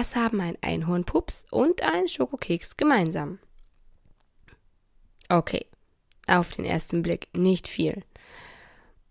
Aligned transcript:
Was 0.00 0.16
haben 0.16 0.40
ein 0.40 0.56
Einhornpups 0.62 1.44
und 1.50 1.82
ein 1.82 2.08
Schokokeks 2.08 2.78
gemeinsam? 2.78 3.38
Okay, 5.28 5.66
auf 6.26 6.52
den 6.52 6.64
ersten 6.64 7.02
Blick 7.02 7.28
nicht 7.34 7.68
viel. 7.68 8.02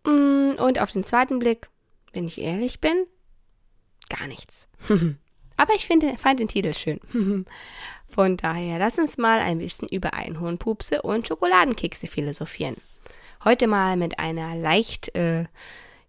Mm, 0.03 0.53
und 0.57 0.81
auf 0.81 0.91
den 0.91 1.03
zweiten 1.03 1.38
Blick, 1.38 1.70
wenn 2.11 2.25
ich 2.25 2.41
ehrlich 2.41 2.80
bin, 2.80 3.05
gar 4.09 4.25
nichts. 4.25 4.67
Aber 5.57 5.75
ich 5.75 5.85
finde, 5.85 6.17
fand 6.17 6.39
den 6.39 6.47
Titel 6.47 6.73
schön. 6.73 6.99
Von 8.08 8.35
daher, 8.35 8.80
lass 8.80 8.97
uns 8.97 9.19
mal 9.19 9.41
ein 9.41 9.59
bisschen 9.59 9.88
über 9.89 10.16
Einhornpupse 10.16 11.03
und 11.03 11.28
Schokoladenkekse 11.28 12.08
philosophieren. 12.08 12.78
Heute 13.44 13.67
mal 13.67 13.95
mit 13.95 14.17
einer 14.17 14.56
leicht 14.56 15.13
äh, 15.13 15.45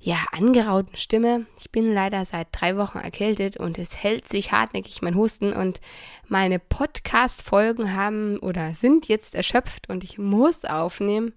ja, 0.02 0.24
angerauten 0.32 0.96
Stimme. 0.96 1.44
Ich 1.58 1.70
bin 1.70 1.92
leider 1.92 2.24
seit 2.24 2.48
drei 2.52 2.78
Wochen 2.78 2.98
erkältet 2.98 3.58
und 3.58 3.78
es 3.78 4.02
hält 4.02 4.26
sich 4.26 4.50
hartnäckig 4.50 5.02
mein 5.02 5.14
Husten 5.14 5.52
und 5.52 5.80
meine 6.26 6.58
Podcast-Folgen 6.58 7.92
haben 7.94 8.38
oder 8.38 8.72
sind 8.72 9.08
jetzt 9.08 9.34
erschöpft 9.34 9.90
und 9.90 10.02
ich 10.02 10.16
muss 10.16 10.64
aufnehmen. 10.64 11.34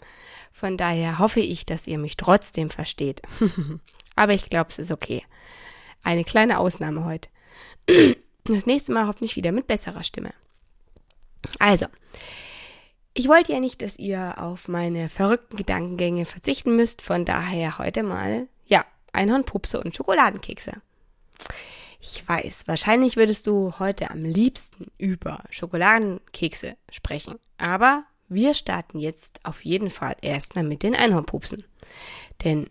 Von 0.54 0.78
daher 0.78 1.20
hoffe 1.20 1.42
ich, 1.42 1.66
dass 1.66 1.88
ihr 1.88 1.98
mich 1.98 2.16
trotzdem 2.16 2.70
versteht. 2.70 3.22
Aber 4.16 4.34
ich 4.34 4.50
glaube, 4.50 4.70
es 4.70 4.80
ist 4.80 4.92
okay. 4.92 5.24
Eine 6.02 6.24
kleine 6.24 6.60
Ausnahme 6.60 7.06
heute. 7.06 7.30
Das 8.46 8.66
nächste 8.66 8.92
Mal 8.92 9.08
hoffentlich 9.08 9.38
wieder 9.38 9.54
mit 9.54 9.68
besserer 9.68 10.04
Stimme. 10.04 10.34
Also, 11.60 11.86
ich 13.14 13.30
wollte 13.30 13.54
ja 13.54 13.62
nicht, 13.62 13.82
dass 13.82 13.98
ihr 13.98 14.38
auf 14.38 14.68
meine 14.68 15.08
verrückten 15.08 15.56
Gedankengänge 15.56 16.26
verzichten 16.26 16.76
müsst, 16.76 17.02
von 17.02 17.24
daher 17.24 17.78
heute 17.78 18.04
mal 18.04 18.50
Einhornpupse 19.14 19.82
und 19.82 19.96
Schokoladenkekse. 19.96 20.74
Ich 22.02 22.28
weiß, 22.28 22.64
wahrscheinlich 22.68 23.16
würdest 23.16 23.48
du 23.48 23.80
heute 23.80 24.12
am 24.12 24.26
liebsten 24.26 24.92
über 24.98 25.44
Schokoladenkekse 25.50 26.76
sprechen. 26.92 27.40
Aber 27.58 28.04
wir 28.28 28.54
starten 28.54 29.00
jetzt 29.00 29.40
auf 29.44 29.64
jeden 29.64 29.90
Fall 29.90 30.18
erstmal 30.22 30.66
mit 30.66 30.84
den 30.84 30.96
Einhornpupsen. 30.96 31.64
Denn, 32.44 32.70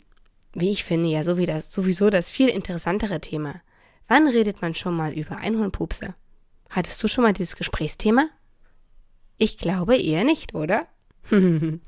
wie 0.53 0.71
ich 0.71 0.85
finde, 0.85 1.09
ja 1.09 1.23
so 1.25 1.35
das, 1.35 1.73
sowieso 1.73 2.11
das 2.11 2.29
viel 2.29 2.49
interessantere 2.49 3.21
Thema. 3.21 3.63
Wann 4.07 4.29
redet 4.29 4.61
man 4.61 4.75
schon 4.75 4.95
mal 4.95 5.13
über 5.13 5.39
Einhornpupse? 5.39 6.15
Hattest 6.69 7.03
du 7.03 7.09
schon 7.09 7.25
mal 7.25 7.33
dieses 7.33 7.57
Gesprächsthema? 7.57 8.29
Ich 9.39 9.57
glaube 9.57 9.97
eher 9.97 10.25
nicht, 10.25 10.55
oder? 10.55 10.87
oder 11.31 11.81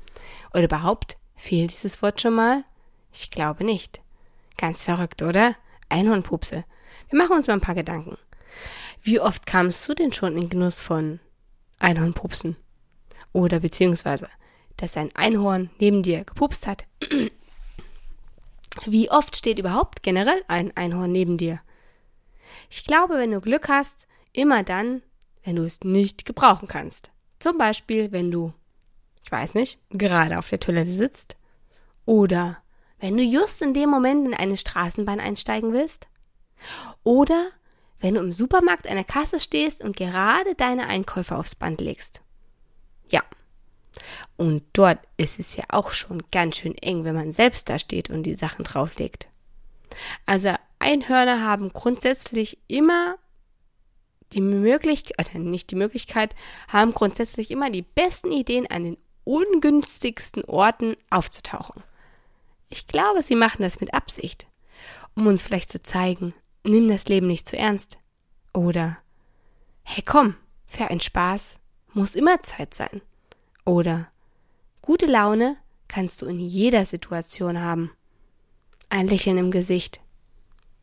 überhaupt, 0.63 1.17
fehlt 1.35 1.73
dieses 1.73 2.01
Wort 2.01 2.21
schon 2.21 2.33
mal? 2.33 2.63
Ich 3.11 3.29
glaube 3.29 3.63
nicht. 3.63 4.01
Ganz 4.57 4.83
verrückt, 4.83 5.21
oder? 5.21 5.55
Einhornpupse. 5.89 6.65
Wir 7.09 7.17
machen 7.17 7.35
uns 7.35 7.47
mal 7.47 7.53
ein 7.53 7.61
paar 7.61 7.75
Gedanken. 7.75 8.17
Wie 9.01 9.19
oft 9.19 9.45
kamst 9.45 9.87
du 9.87 9.93
denn 9.93 10.13
schon 10.13 10.37
in 10.37 10.49
Genuss 10.49 10.81
von 10.81 11.19
Einhornpupsen? 11.79 12.55
Oder 13.33 13.59
beziehungsweise, 13.59 14.29
dass 14.77 14.97
ein 14.97 15.15
Einhorn 15.15 15.69
neben 15.79 16.03
dir 16.03 16.23
gepupst 16.23 16.67
hat? 16.67 16.85
Wie 18.85 19.09
oft 19.11 19.35
steht 19.35 19.59
überhaupt 19.59 20.03
generell 20.03 20.43
ein 20.47 20.75
Einhorn 20.75 21.11
neben 21.11 21.37
dir? 21.37 21.59
Ich 22.69 22.83
glaube, 22.83 23.17
wenn 23.17 23.31
du 23.31 23.41
Glück 23.41 23.69
hast, 23.69 24.07
immer 24.33 24.63
dann, 24.63 25.01
wenn 25.43 25.55
du 25.55 25.63
es 25.63 25.81
nicht 25.83 26.25
gebrauchen 26.25 26.67
kannst. 26.67 27.11
Zum 27.39 27.57
Beispiel, 27.57 28.11
wenn 28.11 28.31
du, 28.31 28.53
ich 29.23 29.31
weiß 29.31 29.53
nicht, 29.53 29.79
gerade 29.91 30.39
auf 30.39 30.49
der 30.49 30.59
Toilette 30.59 30.91
sitzt 30.91 31.37
oder 32.05 32.57
wenn 32.99 33.17
du 33.17 33.23
just 33.23 33.61
in 33.61 33.73
dem 33.73 33.89
Moment 33.89 34.27
in 34.27 34.33
eine 34.33 34.57
Straßenbahn 34.57 35.19
einsteigen 35.19 35.73
willst? 35.73 36.07
Oder 37.03 37.49
wenn 37.99 38.15
du 38.15 38.21
im 38.21 38.33
Supermarkt 38.33 38.85
der 38.85 39.03
Kasse 39.03 39.39
stehst 39.39 39.83
und 39.83 39.95
gerade 39.95 40.55
deine 40.55 40.87
Einkäufe 40.87 41.35
aufs 41.35 41.55
Band 41.55 41.81
legst? 41.81 42.21
Ja. 43.09 43.23
Und 44.37 44.63
dort 44.73 44.99
ist 45.17 45.39
es 45.39 45.55
ja 45.55 45.63
auch 45.69 45.91
schon 45.91 46.23
ganz 46.31 46.57
schön 46.57 46.77
eng, 46.77 47.03
wenn 47.03 47.15
man 47.15 47.31
selbst 47.31 47.69
da 47.69 47.79
steht 47.79 48.09
und 48.09 48.23
die 48.23 48.33
Sachen 48.33 48.63
drauflegt. 48.63 49.27
Also 50.25 50.53
Einhörner 50.79 51.41
haben 51.41 51.71
grundsätzlich 51.71 52.57
immer 52.67 53.15
die 54.33 54.41
Möglichkeit, 54.41 55.29
oder 55.33 55.39
nicht 55.39 55.71
die 55.71 55.75
Möglichkeit, 55.75 56.35
haben 56.67 56.93
grundsätzlich 56.93 57.51
immer 57.51 57.69
die 57.69 57.83
besten 57.83 58.31
Ideen 58.31 58.67
an 58.67 58.83
den 58.83 58.97
ungünstigsten 59.23 60.43
Orten 60.45 60.95
aufzutauchen. 61.09 61.83
Ich 62.69 62.87
glaube, 62.87 63.21
sie 63.21 63.35
machen 63.35 63.61
das 63.61 63.79
mit 63.79 63.93
Absicht, 63.93 64.47
um 65.15 65.27
uns 65.27 65.43
vielleicht 65.43 65.71
zu 65.71 65.81
zeigen, 65.81 66.33
nimm 66.63 66.87
das 66.87 67.05
Leben 67.05 67.27
nicht 67.27 67.47
zu 67.47 67.57
ernst. 67.57 67.97
Oder, 68.53 68.97
hey 69.83 70.03
komm, 70.03 70.35
für 70.65 70.87
ein 70.87 70.99
Spaß 70.99 71.57
muss 71.93 72.15
immer 72.15 72.41
Zeit 72.43 72.73
sein. 72.73 73.01
Oder, 73.65 74.09
gute 74.81 75.05
Laune 75.05 75.57
kannst 75.87 76.21
du 76.21 76.25
in 76.25 76.39
jeder 76.39 76.85
Situation 76.85 77.61
haben. 77.61 77.91
Ein 78.89 79.07
Lächeln 79.07 79.37
im 79.37 79.51
Gesicht. 79.51 80.01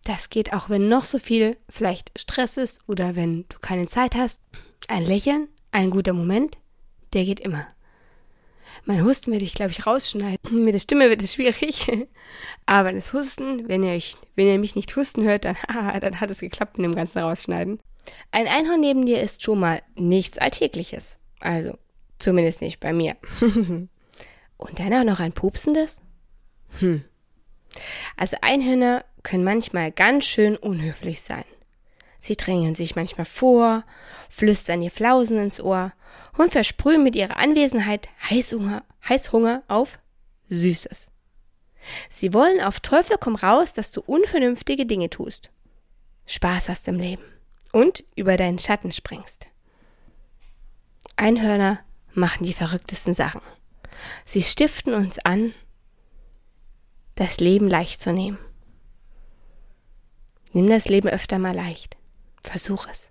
Das 0.05 0.31
geht 0.31 0.53
auch, 0.53 0.69
wenn 0.69 0.89
noch 0.89 1.05
so 1.05 1.19
viel 1.19 1.57
vielleicht 1.69 2.13
Stress 2.19 2.57
ist 2.57 2.81
oder 2.89 3.15
wenn 3.15 3.45
du 3.49 3.59
keine 3.61 3.87
Zeit 3.87 4.17
hast. 4.17 4.41
Ein 4.89 5.05
Lächeln, 5.05 5.49
ein 5.71 5.91
guter 5.91 6.13
Moment, 6.13 6.59
der 7.13 7.25
geht 7.25 7.41
immer. 7.41 7.67
Mein 8.85 9.05
Husten 9.05 9.33
werde 9.33 9.45
ich, 9.45 9.55
glaube 9.55 9.71
ich, 9.71 9.87
rausschneiden. 9.87 10.65
Mit 10.65 10.75
der 10.75 10.79
Stimme 10.79 11.09
wird 11.09 11.23
es 11.23 11.35
schwierig. 11.35 11.91
Aber 12.67 12.93
das 12.93 13.13
Husten, 13.13 13.69
wenn 13.69 13.83
ihr, 13.83 13.93
euch, 13.93 14.15
wenn 14.35 14.47
ihr 14.47 14.59
mich 14.59 14.77
nicht 14.77 14.95
husten 14.97 15.25
hört, 15.25 15.45
dann, 15.45 15.57
dann 16.01 16.21
hat 16.21 16.31
es 16.31 16.41
geklappt 16.41 16.79
mit 16.79 16.85
dem 16.85 16.95
ganzen 16.95 17.21
Rausschneiden. 17.21 17.81
Ein 18.31 18.49
Einhorn 18.49 18.81
neben 18.81 19.07
dir 19.07 19.21
ist 19.21 19.43
schon 19.43 19.61
mal 19.61 19.83
nichts 19.95 20.39
Alltägliches. 20.39 21.19
Also, 21.41 21.79
zumindest 22.19 22.61
nicht 22.61 22.81
bei 22.81 22.93
mir. 22.93 23.17
Und 24.57 24.79
dann 24.79 24.95
auch 24.95 25.05
noch 25.05 25.21
ein 25.21 25.33
pupsendes? 25.33 26.03
Hm. 26.79 27.05
Also 28.17 28.37
Einhörner 28.43 29.05
können 29.23 29.45
manchmal 29.45 29.93
ganz 29.93 30.25
schön 30.25 30.57
unhöflich 30.57 31.21
sein. 31.23 31.45
Sie 32.23 32.37
drängeln 32.37 32.77
sich 32.77 32.95
manchmal 32.95 33.25
vor, 33.25 33.83
flüstern 34.31 34.81
ihr 34.81 34.93
Flausen 34.93 35.39
ins 35.39 35.61
Ohr 35.61 35.93
und 36.39 36.53
versprühen 36.53 37.03
mit 37.03 37.17
ihrer 37.17 37.37
Anwesenheit 37.37 38.09
Heißhunger, 38.31 38.85
Heißhunger 39.09 39.65
auf 39.67 39.99
Süßes. 40.49 41.09
Sie 42.09 42.33
wollen 42.33 42.61
auf 42.61 42.79
Teufel 42.79 43.17
komm 43.19 43.35
raus, 43.35 43.73
dass 43.73 43.91
du 43.91 44.03
unvernünftige 44.03 44.87
Dinge 44.87 45.11
tust, 45.11 45.51
Spaß 46.27 46.69
hast 46.69 46.87
im 46.87 47.01
Leben 47.01 47.25
und 47.73 48.05
über 48.15 48.37
deinen 48.37 48.61
Schatten 48.61 48.93
springst. 48.93 49.47
Einhörner 51.17 51.81
machen 52.15 52.47
die 52.47 52.55
verrücktesten 52.55 53.15
Sachen. 53.15 53.43
Sie 54.25 54.45
stiften 54.45 54.95
uns 54.95 55.19
an, 55.19 55.55
das 57.17 57.41
Leben 57.41 57.69
leicht 57.69 58.01
zu 58.01 58.13
nehmen. 58.13 58.39
Nimm 60.53 60.69
das 60.69 60.87
Leben 60.87 61.09
öfter 61.09 61.41
mal 61.41 61.57
leicht. 61.57 61.97
Versuch 62.43 62.87
es. 62.91 63.11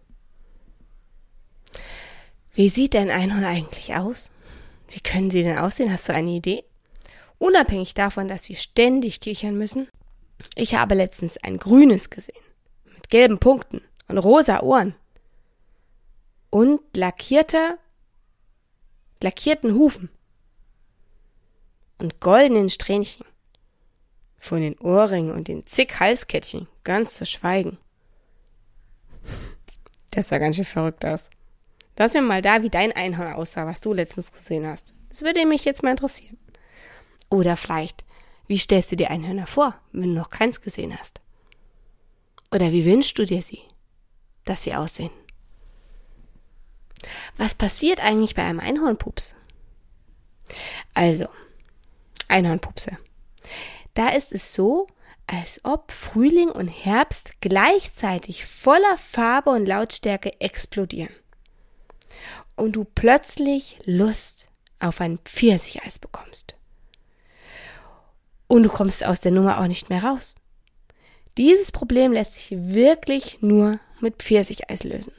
Wie 2.54 2.70
sieht 2.70 2.96
ein 2.96 3.10
Einhorn 3.10 3.46
eigentlich 3.46 3.96
aus? 3.96 4.30
Wie 4.90 5.00
können 5.00 5.32
sie 5.32 5.44
denn 5.44 5.58
aussehen? 5.58 5.92
Hast 5.92 6.10
du 6.10 6.14
eine 6.14 6.32
Idee? 6.32 6.66
Unabhängig 7.38 7.94
davon, 7.94 8.28
dass 8.28 8.44
sie 8.44 8.56
ständig 8.56 9.22
kichern 9.22 9.58
müssen. 9.58 9.88
Ich 10.56 10.76
habe 10.76 10.96
letztens 10.96 11.38
ein 11.38 11.58
grünes 11.58 12.10
gesehen. 12.10 12.44
Mit 12.94 13.10
gelben 13.10 13.40
Punkten 13.40 13.82
und 14.08 14.18
rosa 14.18 14.62
Ohren. 14.62 14.96
Und 16.50 16.82
lackierter, 16.96 17.78
lackierten 19.24 19.74
Hufen. 19.74 20.10
Und 21.98 22.20
goldenen 22.20 22.70
Strähnchen. 22.70 23.26
Von 24.38 24.62
den 24.62 24.78
Ohrringen 24.80 25.32
und 25.32 25.48
den 25.48 25.66
zig 25.68 26.00
Halskettchen 26.00 26.68
ganz 26.84 27.14
zu 27.14 27.26
schweigen. 27.26 27.78
Das 30.12 30.28
sah 30.28 30.38
ganz 30.38 30.58
schön 30.58 30.66
verrückt 30.66 31.06
aus. 31.06 31.30
Lass 31.98 32.14
mir 32.14 32.22
mal 32.22 32.42
da, 32.42 32.64
wie 32.64 32.70
dein 32.70 32.92
Einhorn 32.92 33.34
aussah, 33.34 33.66
was 33.66 33.82
du 33.82 33.94
letztens 33.94 34.32
gesehen 34.32 34.66
hast. 34.66 34.94
Das 35.10 35.22
würde 35.22 35.46
mich 35.46 35.66
jetzt 35.66 35.84
mal 35.84 35.92
interessieren. 35.92 36.38
Oder 37.30 37.58
vielleicht 37.58 38.04
Wie 38.48 38.58
stellst 38.58 38.92
du 38.92 38.98
dir 38.98 39.10
Einhörner 39.10 39.48
vor, 39.48 39.76
wenn 39.94 40.14
du 40.14 40.20
noch 40.20 40.30
keins 40.30 40.60
gesehen 40.62 40.98
hast? 40.98 41.22
Oder 42.54 42.72
wie 42.72 42.84
wünschst 42.84 43.18
du 43.18 43.26
dir 43.26 43.42
sie, 43.42 43.62
dass 44.44 44.64
sie 44.64 44.76
aussehen? 44.76 45.12
Was 47.38 47.56
passiert 47.56 48.02
eigentlich 48.02 48.36
bei 48.36 48.44
einem 48.44 48.60
Einhornpups? 48.60 49.36
Also, 50.94 51.28
Einhornpupse. 52.28 52.98
Da 53.94 54.10
ist 54.10 54.34
es 54.34 54.54
so, 54.54 54.88
als 55.28 55.62
ob 55.64 55.92
Frühling 55.92 56.50
und 56.50 56.68
Herbst 56.68 57.42
gleichzeitig 57.42 58.46
voller 58.46 58.98
Farbe 58.98 59.52
und 59.52 59.66
Lautstärke 59.66 60.40
explodieren. 60.42 61.14
Und 62.56 62.76
du 62.76 62.84
plötzlich 62.84 63.80
Lust 63.86 64.50
auf 64.80 65.00
ein 65.02 65.20
Pfirsicheis 65.20 66.00
bekommst. 66.00 66.56
Und 68.48 68.64
du 68.64 68.70
kommst 68.70 69.06
aus 69.06 69.22
der 69.22 69.32
Nummer 69.32 69.62
auch 69.62 69.68
nicht 69.68 69.90
mehr 69.90 70.04
raus. 70.04 70.36
Dieses 71.38 71.72
Problem 71.72 72.12
lässt 72.12 72.34
sich 72.34 72.52
wirklich 72.52 73.42
nur 73.42 73.80
mit 74.02 74.22
Pfirsicheis 74.22 74.84
lösen. 74.84 75.14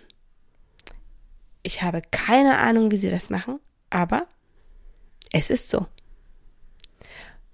Ich 1.62 1.82
habe 1.82 2.02
keine 2.10 2.58
Ahnung, 2.58 2.90
wie 2.90 2.96
sie 2.96 3.10
das 3.10 3.30
machen, 3.30 3.60
aber 3.88 4.26
es 5.32 5.48
ist 5.48 5.70
so. 5.70 5.86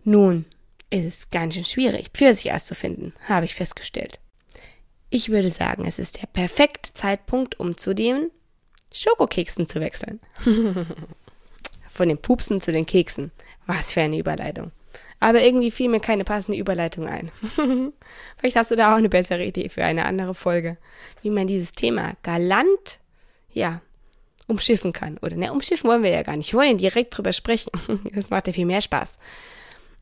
Nun 0.03 0.47
ist 0.91 1.07
es 1.07 1.31
ganz 1.31 1.55
schön 1.55 1.65
schwierig, 1.65 2.11
Pfirsicheis 2.15 2.67
zu 2.67 2.75
finden, 2.75 3.13
habe 3.29 3.47
ich 3.47 3.55
festgestellt. 3.55 4.21
Ich 5.11 5.31
würde 5.31 5.51
sagen, 5.51 5.85
es 5.87 5.99
ist 5.99 6.21
der 6.21 6.27
perfekte 6.27 6.93
Zeitpunkt, 6.93 7.59
um 7.59 7.77
zu 7.77 7.95
den 7.95 8.31
Schokokeksen 8.93 9.69
zu 9.69 9.81
wechseln. 9.81 10.21
Von 11.89 12.09
den 12.09 12.19
Pupsen 12.19 12.61
zu 12.61 12.73
den 12.73 12.87
Keksen. 12.87 13.33
Was 13.67 13.93
für 13.93 14.03
eine 14.03 14.19
Überleitung. 14.19 14.71
Aber 15.21 15.43
irgendwie 15.43 15.71
fiel 15.71 15.89
mir 15.89 16.01
keine 16.01 16.25
passende 16.25 16.59
Überleitung 16.59 17.07
ein. 17.07 17.31
Vielleicht 18.37 18.57
hast 18.57 18.71
du 18.71 18.77
da 18.77 18.93
auch 18.93 18.99
eine 18.99 19.09
bessere 19.09 19.45
Idee 19.45 19.69
für 19.69 19.85
eine 19.85 20.05
andere 20.05 20.35
Folge, 20.35 20.77
wie 21.23 21.31
man 21.31 21.47
dieses 21.47 21.73
Thema 21.73 22.15
galant, 22.23 23.01
ja, 23.53 23.81
umschiffen 24.47 24.93
kann. 24.93 25.19
Oder 25.19 25.37
ne, 25.37 25.53
umschiffen 25.53 25.89
wollen 25.91 26.03
wir 26.03 26.11
ja 26.11 26.23
gar 26.23 26.37
nicht. 26.37 26.53
Wir 26.53 26.61
wollen 26.61 26.79
direkt 26.79 27.17
drüber 27.17 27.33
sprechen. 27.33 27.71
Das 28.15 28.31
macht 28.31 28.47
ja 28.47 28.53
viel 28.53 28.67
mehr 28.67 28.81
Spaß. 28.81 29.19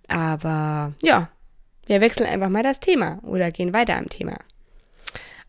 Aber 0.08 0.92
ja, 1.02 1.30
wir 1.86 2.00
wechseln 2.00 2.28
einfach 2.28 2.48
mal 2.48 2.62
das 2.62 2.80
Thema 2.80 3.20
oder 3.22 3.50
gehen 3.50 3.72
weiter 3.72 3.96
am 3.96 4.08
Thema. 4.08 4.38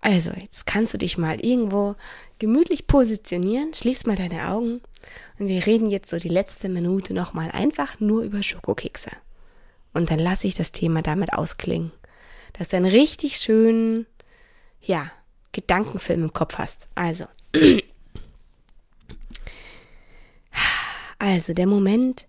Also, 0.01 0.31
jetzt 0.31 0.65
kannst 0.65 0.93
du 0.93 0.97
dich 0.97 1.17
mal 1.17 1.43
irgendwo 1.43 1.95
gemütlich 2.39 2.87
positionieren, 2.87 3.73
schließ 3.73 4.05
mal 4.05 4.15
deine 4.15 4.49
Augen 4.49 4.81
und 5.39 5.47
wir 5.47 5.65
reden 5.65 5.89
jetzt 5.89 6.09
so 6.09 6.17
die 6.17 6.29
letzte 6.29 6.69
Minute 6.69 7.13
nochmal 7.13 7.51
einfach 7.51 7.99
nur 7.99 8.21
über 8.23 8.43
Schokokekse. 8.43 9.11
Und 9.93 10.11
dann 10.11 10.19
lasse 10.19 10.47
ich 10.47 10.53
das 10.53 10.71
Thema 10.71 11.01
damit 11.01 11.33
ausklingen. 11.33 11.91
Dass 12.53 12.69
du 12.69 12.77
einen 12.77 12.85
richtig 12.85 13.37
schönen, 13.37 14.05
ja, 14.81 15.11
Gedankenfilm 15.51 16.23
im 16.23 16.33
Kopf 16.33 16.57
hast. 16.57 16.87
Also. 16.95 17.25
Also 21.19 21.55
der 21.55 21.65
Moment, 21.65 22.27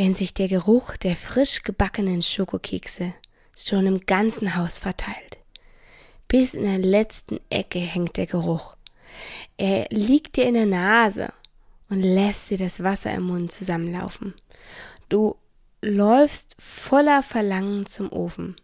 wenn 0.00 0.14
sich 0.14 0.32
der 0.32 0.48
Geruch 0.48 0.96
der 0.96 1.14
frisch 1.14 1.62
gebackenen 1.62 2.22
Schokokekse 2.22 3.12
schon 3.54 3.86
im 3.86 4.00
ganzen 4.06 4.56
Haus 4.56 4.78
verteilt. 4.78 5.40
Bis 6.26 6.54
in 6.54 6.62
der 6.62 6.78
letzten 6.78 7.38
Ecke 7.50 7.80
hängt 7.80 8.16
der 8.16 8.24
Geruch. 8.24 8.76
Er 9.58 9.88
liegt 9.90 10.38
dir 10.38 10.46
in 10.46 10.54
der 10.54 10.64
Nase 10.64 11.34
und 11.90 12.00
lässt 12.00 12.48
dir 12.48 12.56
das 12.56 12.82
Wasser 12.82 13.12
im 13.12 13.24
Mund 13.24 13.52
zusammenlaufen. 13.52 14.32
Du 15.10 15.36
läufst 15.82 16.56
voller 16.58 17.22
Verlangen 17.22 17.84
zum 17.84 18.10
Ofen. 18.10 18.56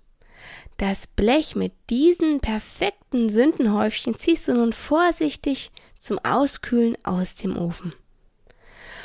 Das 0.78 1.06
Blech 1.06 1.54
mit 1.54 1.74
diesen 1.90 2.40
perfekten 2.40 3.28
Sündenhäufchen 3.28 4.18
ziehst 4.18 4.48
du 4.48 4.54
nun 4.54 4.72
vorsichtig 4.72 5.70
zum 5.98 6.18
Auskühlen 6.18 6.96
aus 7.04 7.34
dem 7.34 7.58
Ofen. 7.58 7.92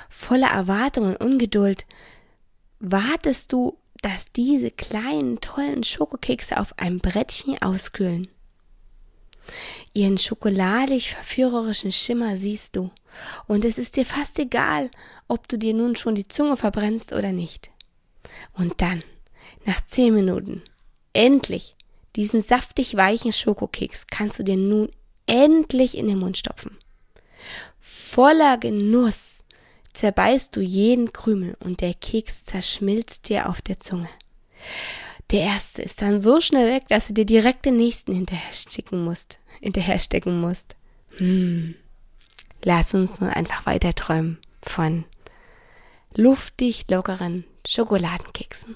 Voller 0.09 0.51
Erwartung 0.51 1.07
und 1.07 1.17
Ungeduld 1.17 1.85
wartest 2.81 3.53
du, 3.53 3.77
dass 4.01 4.31
diese 4.35 4.71
kleinen, 4.71 5.39
tollen 5.39 5.83
Schokokekse 5.83 6.59
auf 6.59 6.77
einem 6.79 6.99
Brettchen 6.99 7.61
auskühlen. 7.61 8.27
Ihren 9.93 10.17
schokoladig 10.17 11.09
verführerischen 11.13 11.91
Schimmer 11.91 12.37
siehst 12.37 12.75
du, 12.75 12.91
und 13.47 13.65
es 13.65 13.77
ist 13.77 13.97
dir 13.97 14.05
fast 14.05 14.39
egal, 14.39 14.89
ob 15.27 15.47
du 15.47 15.57
dir 15.57 15.73
nun 15.73 15.95
schon 15.95 16.15
die 16.15 16.27
Zunge 16.27 16.57
verbrennst 16.57 17.13
oder 17.13 17.31
nicht. 17.31 17.69
Und 18.53 18.81
dann, 18.81 19.03
nach 19.65 19.85
zehn 19.85 20.13
Minuten, 20.13 20.63
endlich, 21.13 21.75
diesen 22.15 22.41
saftig 22.41 22.95
weichen 22.95 23.33
Schokokeks 23.33 24.07
kannst 24.07 24.39
du 24.39 24.43
dir 24.43 24.57
nun 24.57 24.89
endlich 25.27 25.97
in 25.97 26.07
den 26.07 26.19
Mund 26.19 26.37
stopfen. 26.37 26.77
Voller 27.79 28.57
Genuss 28.57 29.43
zerbeißt 29.93 30.55
du 30.55 30.61
jeden 30.61 31.13
Krümel 31.13 31.55
und 31.59 31.81
der 31.81 31.93
Keks 31.93 32.45
zerschmilzt 32.45 33.29
dir 33.29 33.49
auf 33.49 33.61
der 33.61 33.79
Zunge. 33.79 34.09
Der 35.31 35.41
erste 35.41 35.81
ist 35.81 36.01
dann 36.01 36.19
so 36.19 36.41
schnell 36.41 36.67
weg, 36.67 36.87
dass 36.89 37.07
du 37.07 37.13
dir 37.13 37.25
direkt 37.25 37.65
den 37.65 37.77
nächsten 37.77 38.13
hinterher 38.13 38.51
stecken 38.51 39.03
musst, 39.03 39.39
hinterher 39.61 39.99
stecken 39.99 40.41
musst. 40.41 40.75
Hm. 41.17 41.75
Lass 42.63 42.93
uns 42.93 43.19
nun 43.19 43.29
einfach 43.29 43.65
weiter 43.65 43.93
träumen 43.93 44.37
von 44.61 45.05
luftig 46.13 46.85
lockeren 46.89 47.45
Schokoladenkeksen. 47.65 48.75